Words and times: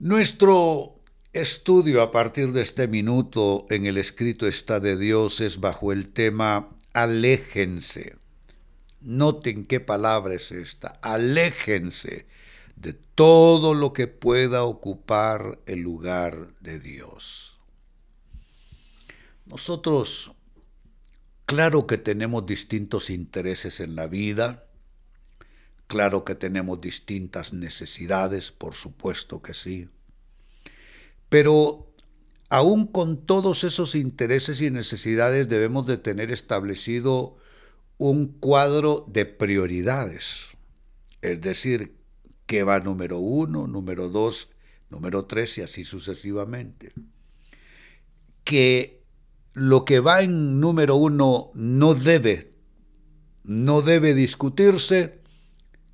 Nuestro 0.00 1.00
estudio 1.32 2.02
a 2.02 2.12
partir 2.12 2.52
de 2.52 2.62
este 2.62 2.86
minuto 2.86 3.66
en 3.68 3.84
el 3.84 3.98
escrito 3.98 4.46
está 4.46 4.80
de 4.80 4.96
Dios 4.96 5.40
es 5.40 5.60
bajo 5.60 5.92
el 5.92 6.12
tema 6.12 6.70
aléjense. 6.92 8.16
Noten 9.00 9.64
qué 9.66 9.80
palabra 9.80 10.34
es 10.34 10.52
esta, 10.52 10.98
aléjense 11.02 12.26
de 12.76 12.92
todo 12.92 13.74
lo 13.74 13.92
que 13.92 14.06
pueda 14.06 14.64
ocupar 14.64 15.58
el 15.66 15.80
lugar 15.80 16.54
de 16.60 16.78
Dios. 16.78 17.58
Nosotros, 19.46 20.32
claro 21.44 21.86
que 21.86 21.98
tenemos 21.98 22.46
distintos 22.46 23.10
intereses 23.10 23.80
en 23.80 23.96
la 23.96 24.06
vida, 24.06 24.67
Claro 25.88 26.22
que 26.22 26.34
tenemos 26.34 26.82
distintas 26.82 27.54
necesidades, 27.54 28.52
por 28.52 28.74
supuesto 28.74 29.40
que 29.40 29.54
sí. 29.54 29.88
Pero 31.30 31.90
aún 32.50 32.86
con 32.86 33.24
todos 33.24 33.64
esos 33.64 33.94
intereses 33.94 34.60
y 34.60 34.70
necesidades 34.70 35.48
debemos 35.48 35.86
de 35.86 35.96
tener 35.96 36.30
establecido 36.30 37.38
un 37.96 38.28
cuadro 38.28 39.06
de 39.08 39.24
prioridades. 39.24 40.48
Es 41.22 41.40
decir, 41.40 41.96
qué 42.44 42.64
va 42.64 42.80
número 42.80 43.18
uno, 43.18 43.66
número 43.66 44.10
dos, 44.10 44.50
número 44.90 45.24
tres 45.24 45.56
y 45.56 45.62
así 45.62 45.84
sucesivamente. 45.84 46.92
Que 48.44 49.02
lo 49.54 49.86
que 49.86 50.00
va 50.00 50.20
en 50.20 50.60
número 50.60 50.96
uno 50.96 51.50
no 51.54 51.94
debe, 51.94 52.52
no 53.42 53.80
debe 53.80 54.12
discutirse 54.12 55.18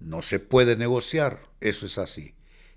no 0.04 0.20
se 0.20 0.38
puede 0.38 0.76
negociar, 0.76 1.48
eso 1.60 1.86
es 1.86 1.98
así. 1.98 2.34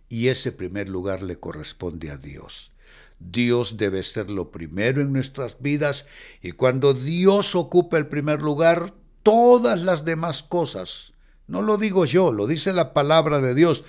Y 0.09 0.30
ese 0.30 0.53
primer 0.53 0.88
lugar 0.88 1.22
le 1.22 1.38
corresponde 1.39 2.09
a 2.09 2.17
Dios. 2.17 2.72
Dios 3.19 3.78
debe 3.78 4.03
ser 4.03 4.31
lo 4.31 4.52
primero 4.52 5.02
en 5.02 5.11
nuestras 5.11 5.59
vidas 5.59 6.06
y 6.42 6.52
cuando 6.52 6.94
Dios 6.94 7.56
ocupa 7.56 7.97
el 7.97 8.08
primer 8.08 8.42
lugar, 8.42 8.94
todas 9.23 9.78
las 9.80 10.06
demás 10.06 10.42
cosas, 10.42 11.14
no 11.47 11.61
lo 11.61 11.78
digo 11.78 12.06
yo, 12.06 12.31
lo 12.31 12.47
dice 12.47 12.72
la 12.72 12.94
palabra 12.94 13.41
de 13.41 13.56
Dios, 13.56 13.84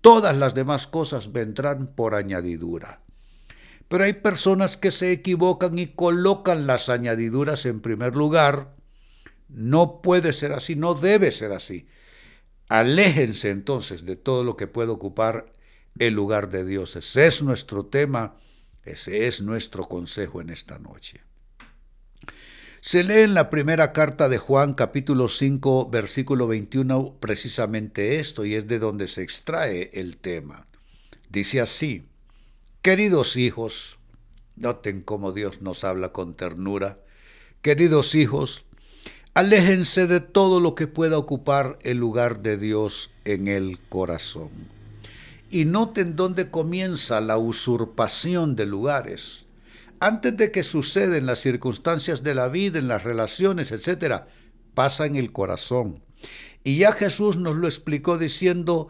todas 0.00 0.36
las 0.36 0.54
demás 0.54 0.86
cosas 0.86 1.32
vendrán 1.32 1.86
por 1.86 2.14
añadidura. 2.14 3.00
Pero 3.88 4.04
hay 4.04 4.14
personas 4.14 4.76
que 4.76 4.90
se 4.90 5.12
equivocan 5.12 5.78
y 5.78 5.86
colocan 5.86 6.66
las 6.66 6.88
añadiduras 6.88 7.64
en 7.66 7.80
primer 7.80 8.16
lugar. 8.16 8.74
No 9.48 10.02
puede 10.02 10.32
ser 10.32 10.52
así, 10.52 10.76
no 10.76 10.94
debe 10.94 11.30
ser 11.30 11.52
así. 11.52 11.86
Aléjense 12.72 13.50
entonces 13.50 14.06
de 14.06 14.16
todo 14.16 14.44
lo 14.44 14.56
que 14.56 14.66
pueda 14.66 14.92
ocupar 14.92 15.52
el 15.98 16.14
lugar 16.14 16.48
de 16.48 16.64
Dios. 16.64 16.96
Ese 16.96 17.26
es 17.26 17.42
nuestro 17.42 17.84
tema, 17.84 18.36
ese 18.82 19.26
es 19.26 19.42
nuestro 19.42 19.84
consejo 19.84 20.40
en 20.40 20.48
esta 20.48 20.78
noche. 20.78 21.20
Se 22.80 23.04
lee 23.04 23.24
en 23.24 23.34
la 23.34 23.50
primera 23.50 23.92
carta 23.92 24.30
de 24.30 24.38
Juan 24.38 24.72
capítulo 24.72 25.28
5 25.28 25.90
versículo 25.90 26.46
21 26.46 27.18
precisamente 27.20 28.18
esto 28.20 28.46
y 28.46 28.54
es 28.54 28.66
de 28.66 28.78
donde 28.78 29.06
se 29.06 29.20
extrae 29.20 29.90
el 29.92 30.16
tema. 30.16 30.66
Dice 31.28 31.60
así, 31.60 32.08
queridos 32.80 33.36
hijos, 33.36 33.98
noten 34.56 35.02
cómo 35.02 35.32
Dios 35.32 35.60
nos 35.60 35.84
habla 35.84 36.12
con 36.12 36.36
ternura, 36.36 37.00
queridos 37.60 38.14
hijos, 38.14 38.64
Aléjense 39.34 40.06
de 40.06 40.20
todo 40.20 40.60
lo 40.60 40.74
que 40.74 40.86
pueda 40.86 41.16
ocupar 41.16 41.78
el 41.84 41.96
lugar 41.96 42.42
de 42.42 42.58
Dios 42.58 43.10
en 43.24 43.48
el 43.48 43.78
corazón. 43.88 44.50
Y 45.48 45.64
noten 45.64 46.16
dónde 46.16 46.50
comienza 46.50 47.18
la 47.22 47.38
usurpación 47.38 48.56
de 48.56 48.66
lugares. 48.66 49.46
Antes 50.00 50.36
de 50.36 50.50
que 50.50 50.62
suceden 50.62 51.24
las 51.24 51.38
circunstancias 51.38 52.22
de 52.22 52.34
la 52.34 52.48
vida, 52.48 52.78
en 52.78 52.88
las 52.88 53.04
relaciones, 53.04 53.72
etc., 53.72 54.24
pasa 54.74 55.06
en 55.06 55.16
el 55.16 55.32
corazón. 55.32 56.02
Y 56.62 56.76
ya 56.76 56.92
Jesús 56.92 57.38
nos 57.38 57.56
lo 57.56 57.66
explicó 57.66 58.18
diciendo 58.18 58.88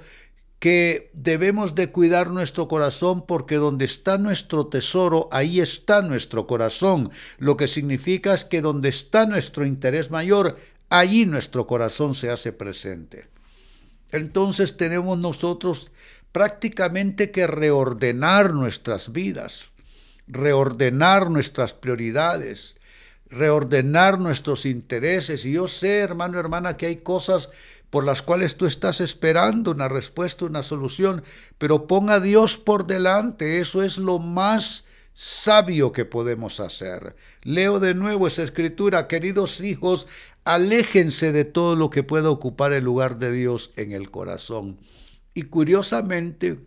que 0.63 1.11
debemos 1.13 1.75
de 1.75 1.91
cuidar 1.91 2.31
nuestro 2.31 2.69
corazón 2.69 3.27
porque 3.27 3.57
donde 3.57 3.85
está 3.85 4.17
nuestro 4.17 4.69
tesoro, 4.69 5.29
ahí 5.33 5.61
está 5.61 6.03
nuestro 6.03 6.47
corazón, 6.47 7.11
lo 7.39 7.57
que 7.57 7.67
significa 7.67 8.33
es 8.33 8.45
que 8.45 8.61
donde 8.63 8.89
está 8.89 9.27
nuestro 9.27 9.67
interés 9.67 10.13
mayor, 10.13 10.57
allí 10.89 11.27
nuestro 11.27 11.67
corazón 11.67 12.15
se 12.15 12.31
hace 12.31 12.53
presente. 12.53 13.27
Entonces 14.13 14.77
tenemos 14.77 15.19
nosotros 15.19 15.91
prácticamente 16.31 17.33
que 17.33 17.49
reordenar 17.49 18.55
nuestras 18.55 19.11
vidas, 19.11 19.71
reordenar 20.29 21.29
nuestras 21.29 21.75
prioridades, 21.75 22.77
reordenar 23.29 24.21
nuestros 24.21 24.65
intereses. 24.65 25.45
Y 25.45 25.55
yo 25.55 25.67
sé, 25.67 25.99
hermano, 25.99 26.39
hermana, 26.39 26.77
que 26.77 26.87
hay 26.87 26.97
cosas 26.99 27.51
por 27.93 28.05
las 28.05 28.23
cuales 28.23 28.57
tú 28.57 28.65
estás 28.65 29.03
esperando 29.03 29.71
una 29.71 29.87
respuesta, 29.87 30.47
una 30.47 30.63
solución, 30.63 31.23
pero 31.59 31.87
ponga 31.87 32.15
a 32.15 32.21
Dios 32.21 32.57
por 32.57 32.87
delante, 32.87 33.61
eso 33.61 33.83
es 33.83 33.99
lo 33.99 34.19
más 34.19 34.87
sabio 35.13 35.93
que 35.93 36.07
podemos 36.07 36.59
hacer. 36.59 37.17
Leo 37.43 37.81
de 37.81 37.93
nuevo 37.93 38.27
esa 38.27 38.45
escritura, 38.45 39.09
queridos 39.09 39.61
hijos, 39.61 40.07
aléjense 40.45 41.33
de 41.33 41.45
todo 41.45 41.77
lo 41.77 41.91
que 41.91 42.03
pueda 42.03 42.31
ocupar 42.31 42.73
el 42.73 42.83
lugar 42.83 43.19
de 43.19 43.31
Dios 43.31 43.73
en 43.77 43.93
el 43.93 44.11
corazón. 44.11 44.79
Y 45.35 45.43
curiosamente, 45.43 46.61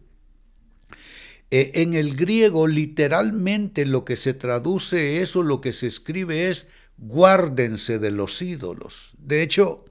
eh, 1.49 1.71
en 1.73 1.95
el 1.95 2.15
griego 2.15 2.67
literalmente 2.67 3.87
lo 3.87 4.05
que 4.05 4.15
se 4.15 4.35
traduce 4.35 5.23
eso, 5.23 5.41
lo 5.41 5.59
que 5.59 5.73
se 5.73 5.87
escribe 5.87 6.49
es 6.49 6.67
guárdense 6.99 7.97
de 7.97 8.11
los 8.11 8.43
ídolos. 8.43 9.15
De 9.17 9.41
hecho, 9.41 9.85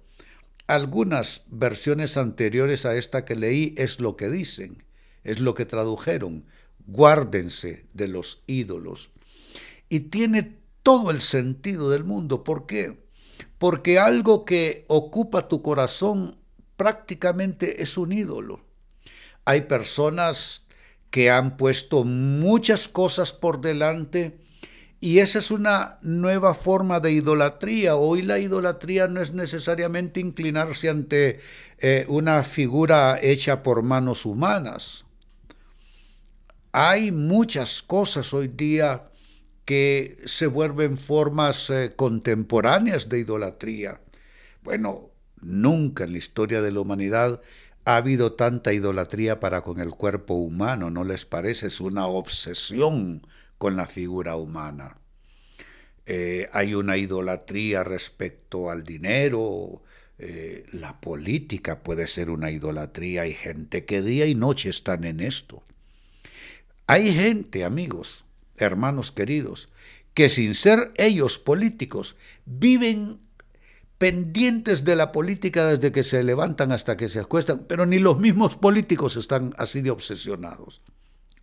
algunas 0.66 1.42
versiones 1.48 2.16
anteriores 2.16 2.86
a 2.86 2.96
esta 2.96 3.24
que 3.24 3.36
leí 3.36 3.74
es 3.76 4.00
lo 4.00 4.16
que 4.16 4.28
dicen, 4.28 4.84
es 5.22 5.40
lo 5.40 5.54
que 5.54 5.66
tradujeron. 5.66 6.46
Guárdense 6.86 7.86
de 7.92 8.08
los 8.08 8.42
ídolos. 8.46 9.10
Y 9.88 10.00
tiene 10.00 10.58
todo 10.82 11.10
el 11.10 11.20
sentido 11.20 11.90
del 11.90 12.04
mundo. 12.04 12.44
¿Por 12.44 12.66
qué? 12.66 13.04
Porque 13.58 13.98
algo 13.98 14.44
que 14.44 14.84
ocupa 14.88 15.48
tu 15.48 15.62
corazón 15.62 16.38
prácticamente 16.76 17.82
es 17.82 17.96
un 17.96 18.12
ídolo. 18.12 18.64
Hay 19.44 19.62
personas 19.62 20.66
que 21.10 21.30
han 21.30 21.56
puesto 21.56 22.04
muchas 22.04 22.88
cosas 22.88 23.32
por 23.32 23.60
delante 23.60 24.43
y 25.04 25.18
esa 25.18 25.38
es 25.38 25.50
una 25.50 25.98
nueva 26.00 26.54
forma 26.54 26.98
de 26.98 27.12
idolatría. 27.12 27.94
Hoy 27.94 28.22
la 28.22 28.38
idolatría 28.38 29.06
no 29.06 29.20
es 29.20 29.34
necesariamente 29.34 30.18
inclinarse 30.18 30.88
ante 30.88 31.40
eh, 31.76 32.06
una 32.08 32.42
figura 32.42 33.18
hecha 33.20 33.62
por 33.62 33.82
manos 33.82 34.24
humanas. 34.24 35.04
Hay 36.72 37.12
muchas 37.12 37.82
cosas 37.82 38.32
hoy 38.32 38.48
día 38.48 39.10
que 39.66 40.22
se 40.24 40.46
vuelven 40.46 40.96
formas 40.96 41.68
eh, 41.68 41.92
contemporáneas 41.94 43.10
de 43.10 43.18
idolatría. 43.18 44.00
Bueno, 44.62 45.10
nunca 45.38 46.04
en 46.04 46.12
la 46.12 46.18
historia 46.18 46.62
de 46.62 46.72
la 46.72 46.80
humanidad 46.80 47.42
ha 47.84 47.96
habido 47.96 48.32
tanta 48.32 48.72
idolatría 48.72 49.38
para 49.38 49.60
con 49.60 49.80
el 49.80 49.90
cuerpo 49.90 50.32
humano, 50.32 50.88
¿no 50.88 51.04
les 51.04 51.26
parece? 51.26 51.66
Es 51.66 51.82
una 51.82 52.06
obsesión 52.06 53.20
con 53.64 53.76
la 53.76 53.86
figura 53.86 54.36
humana. 54.36 54.98
Eh, 56.04 56.50
hay 56.52 56.74
una 56.74 56.98
idolatría 56.98 57.82
respecto 57.82 58.68
al 58.68 58.84
dinero, 58.84 59.82
eh, 60.18 60.66
la 60.72 61.00
política 61.00 61.82
puede 61.82 62.06
ser 62.06 62.28
una 62.28 62.50
idolatría, 62.50 63.22
hay 63.22 63.32
gente 63.32 63.86
que 63.86 64.02
día 64.02 64.26
y 64.26 64.34
noche 64.34 64.68
están 64.68 65.04
en 65.04 65.20
esto. 65.20 65.62
Hay 66.86 67.14
gente, 67.14 67.64
amigos, 67.64 68.26
hermanos 68.58 69.12
queridos, 69.12 69.70
que 70.12 70.28
sin 70.28 70.54
ser 70.54 70.92
ellos 70.96 71.38
políticos, 71.38 72.16
viven 72.44 73.18
pendientes 73.96 74.84
de 74.84 74.94
la 74.94 75.10
política 75.10 75.68
desde 75.68 75.90
que 75.90 76.04
se 76.04 76.22
levantan 76.22 76.70
hasta 76.70 76.98
que 76.98 77.08
se 77.08 77.20
acuestan, 77.20 77.64
pero 77.66 77.86
ni 77.86 77.98
los 77.98 78.18
mismos 78.18 78.58
políticos 78.58 79.16
están 79.16 79.54
así 79.56 79.80
de 79.80 79.90
obsesionados. 79.90 80.82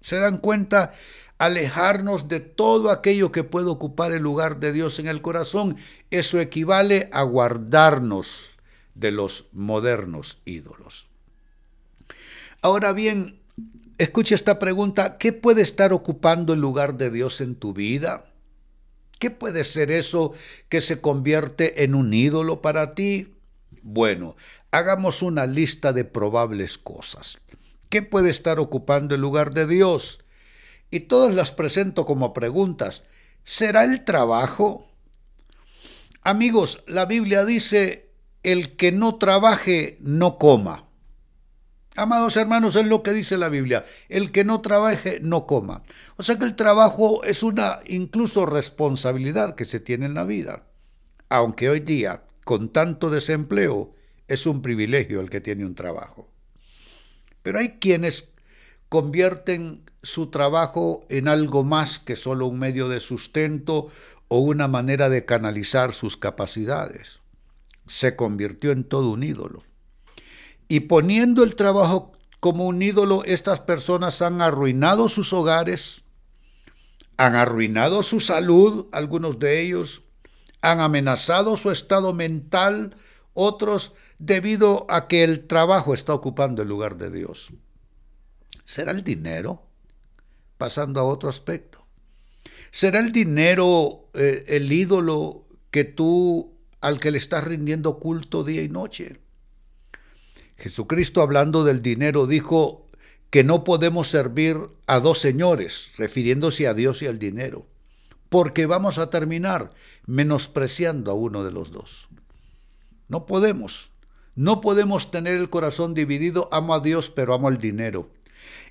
Se 0.02 0.18
dan 0.18 0.38
cuenta 0.38 0.94
alejarnos 1.38 2.28
de 2.28 2.40
todo 2.40 2.92
aquello 2.92 3.32
que 3.32 3.44
puede 3.44 3.68
ocupar 3.68 4.12
el 4.12 4.22
lugar 4.22 4.60
de 4.60 4.74
Dios 4.74 5.00
en 5.00 5.08
el 5.08 5.22
corazón. 5.22 5.78
Eso 6.10 6.40
equivale 6.40 7.10
a 7.14 7.24
guardarnos 7.24 8.58
de 8.94 9.12
los 9.12 9.48
modernos 9.54 10.42
ídolos. 10.46 11.08
Ahora 12.62 12.92
bien, 12.92 13.40
escuche 13.98 14.36
esta 14.36 14.60
pregunta, 14.60 15.18
¿qué 15.18 15.34
puede 15.34 15.62
estar 15.62 15.94
ocupando 15.94 16.54
el 16.54 16.60
lugar 16.60 16.96
de 16.98 17.10
Dios 17.10 17.42
en 17.42 17.56
tu 17.56 17.74
vida? 17.74 18.26
¿Qué 19.18 19.32
puede 19.32 19.64
ser 19.64 19.92
eso 19.92 20.34
que 20.68 20.82
se 20.82 21.00
convierte 21.00 21.84
en 21.84 21.96
un 21.96 22.14
ídolo 22.14 22.62
para 22.62 22.94
ti? 22.94 23.36
Bueno, 23.82 24.36
Hagamos 24.74 25.22
una 25.22 25.48
lista 25.48 25.92
de 25.92 26.06
probables 26.06 26.78
cosas. 26.78 27.38
¿Qué 27.92 28.02
puede 28.02 28.30
estar 28.30 28.58
ocupando 28.58 29.16
el 29.16 29.22
lugar 29.22 29.54
de 29.54 29.68
Dios? 29.68 30.24
Y 30.92 31.02
todas 31.02 31.36
las 31.36 31.52
presento 31.52 32.06
como 32.06 32.34
preguntas. 32.34 33.04
¿Será 33.44 33.84
el 33.84 34.06
trabajo? 34.06 34.88
Amigos, 36.22 36.86
la 36.88 37.06
Biblia 37.06 37.44
dice, 37.44 38.10
el 38.44 38.78
que 38.78 38.94
no 38.94 39.16
trabaje, 39.16 39.98
no 40.00 40.38
coma. 40.38 40.88
Amados 41.98 42.38
hermanos, 42.38 42.78
es 42.78 42.88
lo 42.88 43.04
que 43.04 43.12
dice 43.12 43.36
la 43.36 43.50
Biblia. 43.50 43.84
El 44.08 44.32
que 44.32 44.46
no 44.46 44.62
trabaje, 44.62 45.20
no 45.22 45.46
coma. 45.46 45.84
O 46.16 46.24
sea 46.24 46.40
que 46.40 46.46
el 46.46 46.56
trabajo 46.56 47.26
es 47.26 47.44
una 47.44 47.80
incluso 47.88 48.46
responsabilidad 48.46 49.56
que 49.56 49.66
se 49.66 49.82
tiene 49.82 50.06
en 50.06 50.14
la 50.14 50.24
vida. 50.24 50.64
Aunque 51.28 51.70
hoy 51.70 51.82
día, 51.82 52.24
con 52.46 52.70
tanto 52.70 53.10
desempleo, 53.10 53.94
es 54.30 54.46
un 54.46 54.62
privilegio 54.62 55.20
el 55.20 55.30
que 55.30 55.42
tiene 55.42 55.66
un 55.66 55.76
trabajo. 55.76 56.32
Pero 57.44 57.60
hay 57.60 57.80
quienes 57.80 58.30
convierten 58.90 59.84
su 60.04 60.28
trabajo 60.28 61.06
en 61.10 61.28
algo 61.28 61.64
más 61.64 62.00
que 62.00 62.16
solo 62.16 62.48
un 62.48 62.60
medio 62.60 62.90
de 62.90 63.00
sustento 63.00 63.88
o 64.28 64.40
una 64.40 64.68
manera 64.68 65.10
de 65.10 65.26
canalizar 65.26 65.94
sus 65.94 66.18
capacidades. 66.18 67.20
Se 67.88 68.16
convirtió 68.16 68.72
en 68.72 68.84
todo 68.84 69.12
un 69.12 69.24
ídolo. 69.24 69.64
Y 70.68 70.82
poniendo 70.82 71.44
el 71.44 71.56
trabajo 71.56 72.14
como 72.40 72.66
un 72.66 72.82
ídolo, 72.82 73.24
estas 73.26 73.60
personas 73.60 74.22
han 74.22 74.42
arruinado 74.42 75.10
sus 75.10 75.34
hogares, 75.34 76.04
han 77.18 77.36
arruinado 77.36 78.04
su 78.04 78.20
salud, 78.20 78.88
algunos 78.92 79.38
de 79.38 79.62
ellos, 79.62 80.02
han 80.62 80.80
amenazado 80.80 81.58
su 81.58 81.72
estado 81.72 82.14
mental, 82.14 82.96
otros 83.34 83.94
debido 84.22 84.86
a 84.88 85.08
que 85.08 85.24
el 85.24 85.48
trabajo 85.48 85.96
está 85.96 86.14
ocupando 86.14 86.62
el 86.62 86.68
lugar 86.68 86.96
de 86.98 87.10
Dios. 87.10 87.50
¿Será 88.64 88.92
el 88.92 89.04
dinero? 89.04 89.64
Pasando 90.60 91.02
a 91.02 91.06
otro 91.06 91.28
aspecto. 91.28 91.88
¿Será 92.70 93.00
el 93.00 93.12
dinero 93.12 94.12
eh, 94.14 94.44
el 94.48 94.72
ídolo 94.72 95.48
que 95.72 95.86
tú 95.86 96.54
al 96.82 97.00
que 97.00 97.10
le 97.10 97.18
estás 97.18 97.44
rindiendo 97.44 97.98
culto 97.98 98.44
día 98.44 98.62
y 98.62 98.70
noche? 98.70 99.20
Jesucristo 100.56 101.24
hablando 101.24 101.64
del 101.64 101.82
dinero 101.82 102.28
dijo 102.28 102.92
que 103.32 103.44
no 103.44 103.64
podemos 103.64 104.08
servir 104.08 104.58
a 104.86 105.00
dos 105.00 105.18
señores, 105.18 105.94
refiriéndose 105.98 106.68
a 106.68 106.76
Dios 106.76 107.02
y 107.02 107.08
al 107.08 107.18
dinero, 107.18 107.66
porque 108.30 108.68
vamos 108.68 109.00
a 109.00 109.10
terminar 109.10 109.72
menospreciando 110.06 111.10
a 111.10 111.16
uno 111.16 111.44
de 111.44 111.52
los 111.52 111.72
dos. 111.72 112.08
No 113.08 113.26
podemos. 113.26 113.92
No 114.36 114.62
podemos 114.62 115.12
tener 115.12 115.36
el 115.36 115.50
corazón 115.50 115.94
dividido, 115.94 116.50
amo 116.52 116.74
a 116.74 116.80
Dios, 116.80 117.10
pero 117.10 117.34
amo 117.34 117.50
el 117.50 117.58
dinero. 117.58 118.12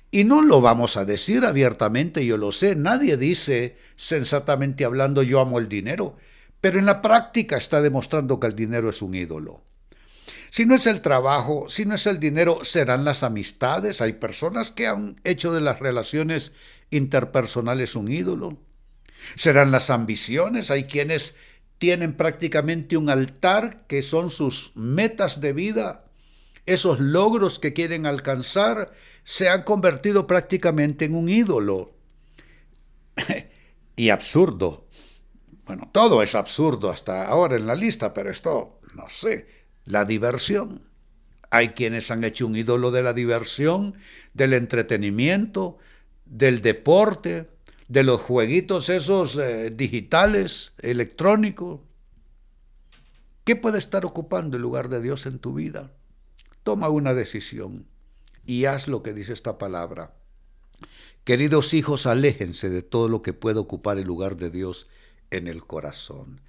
Y 0.09 0.25
no 0.25 0.41
lo 0.41 0.59
vamos 0.59 0.97
a 0.97 1.05
decir 1.05 1.45
abiertamente, 1.45 2.25
yo 2.25 2.37
lo 2.37 2.51
sé, 2.51 2.75
nadie 2.75 3.15
dice 3.15 3.77
sensatamente 3.95 4.83
hablando 4.83 5.23
yo 5.23 5.39
amo 5.39 5.57
el 5.57 5.69
dinero, 5.69 6.17
pero 6.59 6.79
en 6.79 6.85
la 6.85 7.01
práctica 7.01 7.55
está 7.55 7.81
demostrando 7.81 8.39
que 8.39 8.47
el 8.47 8.55
dinero 8.55 8.89
es 8.89 9.01
un 9.01 9.15
ídolo. 9.15 9.63
Si 10.49 10.65
no 10.65 10.75
es 10.75 10.85
el 10.85 10.99
trabajo, 10.99 11.69
si 11.69 11.85
no 11.85 11.95
es 11.95 12.05
el 12.07 12.19
dinero, 12.19 12.65
serán 12.65 13.05
las 13.05 13.23
amistades. 13.23 14.01
Hay 14.01 14.13
personas 14.13 14.69
que 14.69 14.85
han 14.85 15.15
hecho 15.23 15.53
de 15.53 15.61
las 15.61 15.79
relaciones 15.79 16.51
interpersonales 16.89 17.95
un 17.95 18.11
ídolo. 18.11 18.57
Serán 19.35 19.71
las 19.71 19.89
ambiciones. 19.89 20.69
Hay 20.69 20.83
quienes 20.83 21.35
tienen 21.81 22.13
prácticamente 22.13 22.95
un 22.95 23.09
altar 23.09 23.87
que 23.87 24.03
son 24.03 24.29
sus 24.29 24.71
metas 24.75 25.41
de 25.41 25.51
vida. 25.51 26.05
Esos 26.67 26.99
logros 26.99 27.57
que 27.57 27.73
quieren 27.73 28.05
alcanzar 28.05 28.91
se 29.23 29.49
han 29.49 29.63
convertido 29.63 30.27
prácticamente 30.27 31.05
en 31.05 31.15
un 31.15 31.27
ídolo. 31.27 31.95
y 33.95 34.09
absurdo. 34.11 34.85
Bueno, 35.65 35.89
todo 35.91 36.21
es 36.21 36.35
absurdo 36.35 36.91
hasta 36.91 37.25
ahora 37.25 37.55
en 37.55 37.65
la 37.65 37.73
lista, 37.73 38.13
pero 38.13 38.29
esto, 38.29 38.79
no 38.93 39.09
sé, 39.09 39.47
la 39.83 40.05
diversión. 40.05 40.87
Hay 41.49 41.69
quienes 41.69 42.11
han 42.11 42.23
hecho 42.23 42.45
un 42.45 42.55
ídolo 42.55 42.91
de 42.91 43.01
la 43.01 43.13
diversión, 43.13 43.95
del 44.35 44.53
entretenimiento, 44.53 45.79
del 46.25 46.61
deporte, 46.61 47.49
de 47.91 48.03
los 48.03 48.21
jueguitos 48.21 48.87
esos 48.87 49.35
eh, 49.35 49.69
digitales, 49.69 50.71
electrónicos. 50.81 51.81
¿Qué 53.43 53.57
puede 53.57 53.79
estar 53.79 54.05
ocupando 54.05 54.55
el 54.55 54.63
lugar 54.63 54.87
de 54.87 55.01
Dios 55.01 55.25
en 55.25 55.39
tu 55.39 55.55
vida? 55.55 55.91
Toma 56.63 56.87
una 56.87 57.13
decisión 57.13 57.85
y 58.45 58.63
haz 58.63 58.87
lo 58.87 59.03
que 59.03 59.11
dice 59.11 59.33
esta 59.33 59.57
palabra. 59.57 60.15
Queridos 61.25 61.73
hijos, 61.73 62.05
aléjense 62.05 62.69
de 62.69 62.81
todo 62.81 63.09
lo 63.09 63.21
que 63.21 63.33
pueda 63.33 63.59
ocupar 63.59 63.97
el 63.97 64.07
lugar 64.07 64.37
de 64.37 64.51
Dios 64.51 64.87
en 65.29 65.49
el 65.49 65.67
corazón. 65.67 66.39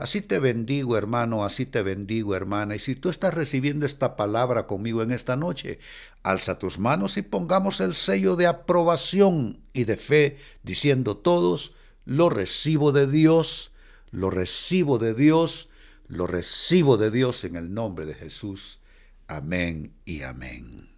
Así 0.00 0.22
te 0.22 0.38
bendigo, 0.38 0.96
hermano, 0.96 1.44
así 1.44 1.66
te 1.66 1.82
bendigo, 1.82 2.34
hermana. 2.34 2.74
Y 2.74 2.78
si 2.78 2.96
tú 2.96 3.10
estás 3.10 3.34
recibiendo 3.34 3.84
esta 3.84 4.16
palabra 4.16 4.66
conmigo 4.66 5.02
en 5.02 5.10
esta 5.10 5.36
noche, 5.36 5.78
alza 6.22 6.58
tus 6.58 6.78
manos 6.78 7.18
y 7.18 7.22
pongamos 7.22 7.80
el 7.80 7.94
sello 7.94 8.34
de 8.34 8.46
aprobación 8.46 9.60
y 9.74 9.84
de 9.84 9.98
fe, 9.98 10.38
diciendo 10.62 11.18
todos, 11.18 11.74
lo 12.06 12.30
recibo 12.30 12.92
de 12.92 13.06
Dios, 13.06 13.72
lo 14.10 14.30
recibo 14.30 14.96
de 14.96 15.12
Dios, 15.12 15.68
lo 16.08 16.26
recibo 16.26 16.96
de 16.96 17.10
Dios 17.10 17.44
en 17.44 17.56
el 17.56 17.74
nombre 17.74 18.06
de 18.06 18.14
Jesús. 18.14 18.80
Amén 19.28 19.92
y 20.06 20.22
amén. 20.22 20.88